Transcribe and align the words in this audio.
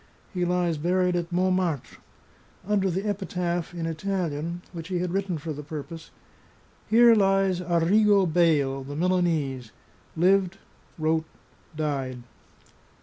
He 0.33 0.45
lies 0.45 0.79
buried 0.79 1.15
at 1.15 1.31
Montmartre, 1.31 1.99
under 2.67 2.89
the 2.89 3.07
epitaph, 3.07 3.71
in 3.75 3.85
Italian, 3.85 4.63
which 4.73 4.87
he 4.87 4.97
had 4.97 5.13
written 5.13 5.37
for 5.37 5.53
the 5.53 5.61
purpose: 5.61 6.09
"Here 6.87 7.13
lies 7.13 7.61
Arrigo 7.61 8.25
Beyle, 8.25 8.83
the 8.83 8.95
Milanese. 8.95 9.71
Lived, 10.17 10.57
Wrote, 10.97 11.25
Died." 11.75 12.23